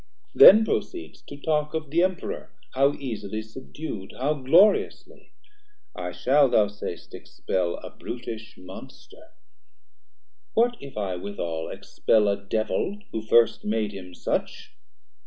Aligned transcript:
then 0.33 0.65
proceed'st 0.65 1.27
to 1.27 1.37
talk 1.37 1.75
Of 1.75 1.91
the 1.91 2.01
Emperour, 2.01 2.49
how 2.73 2.93
easily 2.93 3.41
subdu'd, 3.43 4.13
How 4.19 4.33
gloriously; 4.33 5.31
I 5.95 6.11
shall, 6.11 6.49
thou 6.49 6.69
say'st, 6.69 7.13
expel 7.13 7.75
A 7.75 7.91
brutish 7.91 8.57
monster: 8.57 9.35
what 10.55 10.75
if 10.79 10.97
I 10.97 11.17
withal 11.17 11.69
Expel 11.69 12.27
a 12.29 12.43
Devil 12.43 12.97
who 13.11 13.21
first 13.21 13.63
made 13.63 13.91
him 13.91 14.15
such? 14.15 14.73